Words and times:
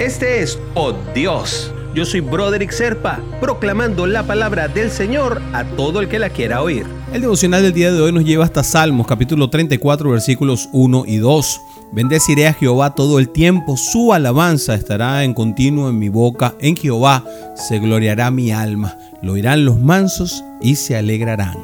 Este 0.00 0.40
es 0.40 0.58
Oh 0.74 0.94
Dios. 1.14 1.70
Yo 1.94 2.06
soy 2.06 2.20
Broderick 2.20 2.70
Serpa, 2.70 3.20
proclamando 3.38 4.06
la 4.06 4.22
palabra 4.22 4.66
del 4.66 4.90
Señor 4.90 5.42
a 5.52 5.62
todo 5.62 6.00
el 6.00 6.08
que 6.08 6.18
la 6.18 6.30
quiera 6.30 6.62
oír. 6.62 6.86
El 7.12 7.20
devocional 7.20 7.62
del 7.62 7.74
día 7.74 7.92
de 7.92 8.00
hoy 8.00 8.10
nos 8.10 8.24
lleva 8.24 8.46
hasta 8.46 8.62
Salmos, 8.62 9.06
capítulo 9.06 9.50
34, 9.50 10.08
versículos 10.08 10.70
1 10.72 11.04
y 11.06 11.18
2. 11.18 11.60
Bendeciré 11.92 12.46
a 12.46 12.54
Jehová 12.54 12.94
todo 12.94 13.18
el 13.18 13.28
tiempo, 13.28 13.76
su 13.76 14.14
alabanza 14.14 14.74
estará 14.74 15.22
en 15.22 15.34
continuo 15.34 15.90
en 15.90 15.98
mi 15.98 16.08
boca. 16.08 16.54
En 16.60 16.78
Jehová 16.78 17.22
se 17.54 17.78
gloriará 17.78 18.30
mi 18.30 18.52
alma, 18.52 18.96
lo 19.20 19.32
oirán 19.32 19.66
los 19.66 19.78
mansos 19.78 20.42
y 20.62 20.76
se 20.76 20.96
alegrarán. 20.96 21.58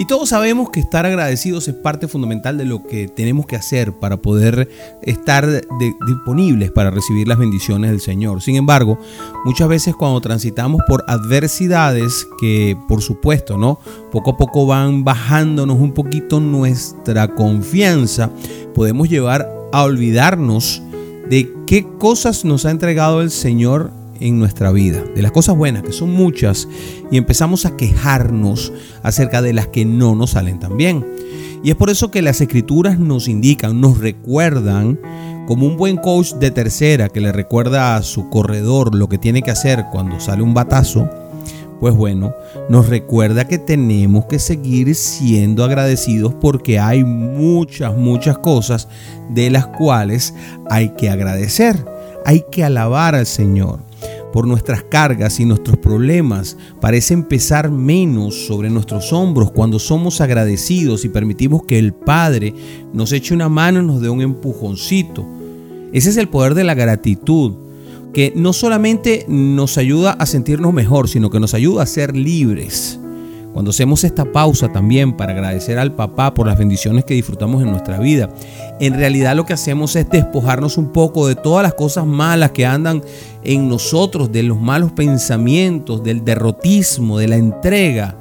Y 0.00 0.06
todos 0.06 0.28
sabemos 0.28 0.70
que 0.70 0.78
estar 0.78 1.06
agradecidos 1.06 1.66
es 1.66 1.74
parte 1.74 2.06
fundamental 2.06 2.56
de 2.56 2.64
lo 2.64 2.84
que 2.84 3.08
tenemos 3.08 3.46
que 3.46 3.56
hacer 3.56 3.92
para 3.92 4.16
poder 4.16 4.68
estar 5.02 5.44
disponibles 6.06 6.70
para 6.70 6.90
recibir 6.90 7.26
las 7.26 7.36
bendiciones 7.36 7.90
del 7.90 8.00
Señor. 8.00 8.40
Sin 8.40 8.54
embargo, 8.54 8.96
muchas 9.44 9.66
veces 9.66 9.96
cuando 9.96 10.20
transitamos 10.20 10.82
por 10.86 11.04
adversidades 11.08 12.28
que 12.40 12.76
por 12.86 13.02
supuesto, 13.02 13.58
¿no? 13.58 13.80
Poco 14.12 14.30
a 14.30 14.36
poco 14.36 14.66
van 14.66 15.02
bajándonos 15.02 15.80
un 15.80 15.92
poquito 15.92 16.38
nuestra 16.38 17.34
confianza, 17.34 18.30
podemos 18.76 19.08
llevar 19.08 19.50
a 19.72 19.82
olvidarnos 19.82 20.80
de 21.28 21.52
qué 21.66 21.84
cosas 21.98 22.44
nos 22.44 22.64
ha 22.66 22.70
entregado 22.70 23.20
el 23.20 23.32
Señor 23.32 23.90
en 24.20 24.38
nuestra 24.38 24.70
vida, 24.72 25.02
de 25.14 25.22
las 25.22 25.32
cosas 25.32 25.56
buenas, 25.56 25.82
que 25.82 25.92
son 25.92 26.12
muchas, 26.12 26.68
y 27.10 27.16
empezamos 27.16 27.66
a 27.66 27.76
quejarnos 27.76 28.72
acerca 29.02 29.42
de 29.42 29.52
las 29.52 29.68
que 29.68 29.84
no 29.84 30.14
nos 30.14 30.30
salen 30.30 30.58
tan 30.58 30.76
bien. 30.76 31.06
Y 31.62 31.70
es 31.70 31.76
por 31.76 31.90
eso 31.90 32.10
que 32.10 32.22
las 32.22 32.40
escrituras 32.40 32.98
nos 32.98 33.28
indican, 33.28 33.80
nos 33.80 33.98
recuerdan, 33.98 34.98
como 35.48 35.66
un 35.66 35.78
buen 35.78 35.96
coach 35.96 36.34
de 36.34 36.50
tercera 36.50 37.08
que 37.08 37.22
le 37.22 37.32
recuerda 37.32 37.96
a 37.96 38.02
su 38.02 38.28
corredor 38.28 38.94
lo 38.94 39.08
que 39.08 39.16
tiene 39.16 39.40
que 39.40 39.50
hacer 39.50 39.86
cuando 39.90 40.20
sale 40.20 40.42
un 40.42 40.52
batazo, 40.52 41.08
pues 41.80 41.94
bueno, 41.94 42.34
nos 42.68 42.88
recuerda 42.88 43.48
que 43.48 43.56
tenemos 43.56 44.26
que 44.26 44.40
seguir 44.40 44.94
siendo 44.94 45.64
agradecidos 45.64 46.34
porque 46.34 46.78
hay 46.78 47.02
muchas, 47.02 47.96
muchas 47.96 48.36
cosas 48.36 48.88
de 49.30 49.48
las 49.48 49.66
cuales 49.68 50.34
hay 50.68 50.90
que 50.90 51.08
agradecer, 51.08 51.82
hay 52.26 52.44
que 52.52 52.62
alabar 52.62 53.14
al 53.14 53.24
Señor 53.24 53.80
por 54.32 54.46
nuestras 54.46 54.82
cargas 54.82 55.40
y 55.40 55.44
nuestros 55.44 55.78
problemas 55.78 56.56
parecen 56.80 57.24
pesar 57.24 57.70
menos 57.70 58.46
sobre 58.46 58.70
nuestros 58.70 59.12
hombros 59.12 59.50
cuando 59.52 59.78
somos 59.78 60.20
agradecidos 60.20 61.04
y 61.04 61.08
permitimos 61.08 61.62
que 61.64 61.78
el 61.78 61.92
Padre 61.94 62.54
nos 62.92 63.12
eche 63.12 63.34
una 63.34 63.48
mano 63.48 63.80
y 63.80 63.86
nos 63.86 64.00
dé 64.00 64.08
un 64.08 64.20
empujoncito. 64.20 65.26
Ese 65.92 66.10
es 66.10 66.16
el 66.16 66.28
poder 66.28 66.54
de 66.54 66.64
la 66.64 66.74
gratitud, 66.74 67.54
que 68.12 68.32
no 68.34 68.52
solamente 68.52 69.24
nos 69.28 69.78
ayuda 69.78 70.12
a 70.12 70.26
sentirnos 70.26 70.72
mejor, 70.72 71.08
sino 71.08 71.30
que 71.30 71.40
nos 71.40 71.54
ayuda 71.54 71.82
a 71.82 71.86
ser 71.86 72.16
libres. 72.16 72.98
Cuando 73.52 73.70
hacemos 73.70 74.04
esta 74.04 74.24
pausa 74.30 74.68
también 74.68 75.16
para 75.16 75.32
agradecer 75.32 75.78
al 75.78 75.94
papá 75.94 76.34
por 76.34 76.46
las 76.46 76.58
bendiciones 76.58 77.04
que 77.04 77.14
disfrutamos 77.14 77.62
en 77.62 77.70
nuestra 77.70 77.98
vida, 77.98 78.30
en 78.78 78.94
realidad 78.94 79.34
lo 79.34 79.46
que 79.46 79.54
hacemos 79.54 79.96
es 79.96 80.08
despojarnos 80.08 80.78
un 80.78 80.92
poco 80.92 81.26
de 81.26 81.34
todas 81.34 81.62
las 81.62 81.74
cosas 81.74 82.06
malas 82.06 82.52
que 82.52 82.66
andan 82.66 83.02
en 83.42 83.68
nosotros, 83.68 84.30
de 84.30 84.42
los 84.42 84.60
malos 84.60 84.92
pensamientos, 84.92 86.04
del 86.04 86.24
derrotismo, 86.24 87.18
de 87.18 87.28
la 87.28 87.36
entrega. 87.36 88.16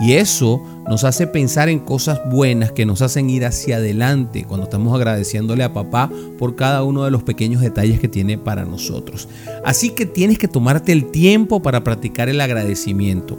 Y 0.00 0.14
eso 0.14 0.60
nos 0.88 1.04
hace 1.04 1.28
pensar 1.28 1.68
en 1.68 1.78
cosas 1.78 2.20
buenas 2.28 2.72
que 2.72 2.84
nos 2.84 3.02
hacen 3.02 3.30
ir 3.30 3.44
hacia 3.44 3.76
adelante 3.76 4.44
cuando 4.44 4.64
estamos 4.64 4.94
agradeciéndole 4.94 5.62
a 5.62 5.72
papá 5.72 6.10
por 6.38 6.56
cada 6.56 6.82
uno 6.82 7.04
de 7.04 7.12
los 7.12 7.22
pequeños 7.22 7.60
detalles 7.60 8.00
que 8.00 8.08
tiene 8.08 8.36
para 8.36 8.64
nosotros. 8.64 9.28
Así 9.64 9.90
que 9.90 10.06
tienes 10.06 10.38
que 10.38 10.48
tomarte 10.48 10.90
el 10.90 11.12
tiempo 11.12 11.62
para 11.62 11.84
practicar 11.84 12.28
el 12.28 12.40
agradecimiento. 12.40 13.38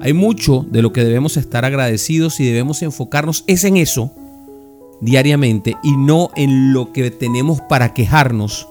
Hay 0.00 0.12
mucho 0.12 0.64
de 0.68 0.82
lo 0.82 0.92
que 0.92 1.04
debemos 1.04 1.36
estar 1.36 1.64
agradecidos 1.64 2.40
y 2.40 2.44
debemos 2.44 2.82
enfocarnos 2.82 3.44
es 3.46 3.64
en 3.64 3.76
eso 3.76 4.12
diariamente 5.00 5.76
y 5.82 5.96
no 5.96 6.30
en 6.36 6.72
lo 6.72 6.92
que 6.92 7.10
tenemos 7.10 7.60
para 7.62 7.94
quejarnos, 7.94 8.68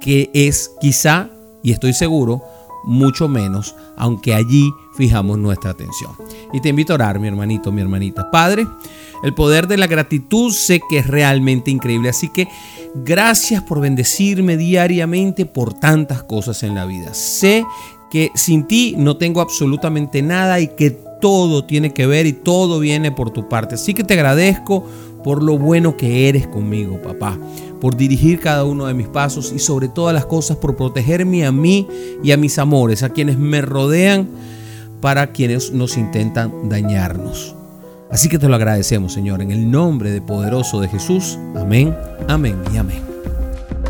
que 0.00 0.30
es 0.34 0.70
quizá, 0.80 1.30
y 1.62 1.72
estoy 1.72 1.92
seguro, 1.92 2.42
mucho 2.84 3.28
menos, 3.28 3.74
aunque 3.96 4.34
allí 4.34 4.72
fijamos 4.96 5.38
nuestra 5.38 5.70
atención. 5.70 6.12
Y 6.52 6.60
te 6.60 6.68
invito 6.68 6.92
a 6.92 6.96
orar, 6.96 7.18
mi 7.18 7.28
hermanito, 7.28 7.70
mi 7.72 7.80
hermanita. 7.80 8.30
Padre, 8.30 8.66
el 9.22 9.34
poder 9.34 9.68
de 9.68 9.76
la 9.76 9.86
gratitud 9.86 10.52
sé 10.52 10.80
que 10.90 10.98
es 10.98 11.06
realmente 11.06 11.70
increíble, 11.70 12.08
así 12.08 12.28
que 12.28 12.48
gracias 12.94 13.62
por 13.62 13.80
bendecirme 13.80 14.56
diariamente 14.56 15.46
por 15.46 15.74
tantas 15.74 16.22
cosas 16.24 16.62
en 16.62 16.74
la 16.74 16.84
vida. 16.84 17.14
Sé 17.14 17.64
que 18.12 18.30
sin 18.34 18.64
ti 18.64 18.94
no 18.98 19.16
tengo 19.16 19.40
absolutamente 19.40 20.20
nada 20.20 20.60
y 20.60 20.68
que 20.68 20.90
todo 20.90 21.64
tiene 21.64 21.94
que 21.94 22.06
ver 22.06 22.26
y 22.26 22.34
todo 22.34 22.78
viene 22.78 23.10
por 23.10 23.30
tu 23.30 23.48
parte. 23.48 23.76
Así 23.76 23.94
que 23.94 24.04
te 24.04 24.12
agradezco 24.12 24.84
por 25.24 25.42
lo 25.42 25.56
bueno 25.56 25.96
que 25.96 26.28
eres 26.28 26.46
conmigo, 26.46 27.00
papá, 27.00 27.38
por 27.80 27.96
dirigir 27.96 28.38
cada 28.38 28.64
uno 28.64 28.84
de 28.84 28.92
mis 28.92 29.08
pasos 29.08 29.50
y 29.56 29.58
sobre 29.58 29.88
todas 29.88 30.12
las 30.12 30.26
cosas 30.26 30.58
por 30.58 30.76
protegerme 30.76 31.46
a 31.46 31.52
mí 31.52 31.88
y 32.22 32.32
a 32.32 32.36
mis 32.36 32.58
amores, 32.58 33.02
a 33.02 33.08
quienes 33.08 33.38
me 33.38 33.62
rodean, 33.62 34.28
para 35.00 35.32
quienes 35.32 35.72
nos 35.72 35.96
intentan 35.96 36.68
dañarnos. 36.68 37.54
Así 38.10 38.28
que 38.28 38.38
te 38.38 38.46
lo 38.46 38.56
agradecemos, 38.56 39.14
Señor, 39.14 39.40
en 39.40 39.52
el 39.52 39.70
nombre 39.70 40.10
de 40.10 40.20
poderoso 40.20 40.82
de 40.82 40.88
Jesús. 40.88 41.38
Amén, 41.56 41.96
amén 42.28 42.58
y 42.74 42.76
amén. 42.76 43.11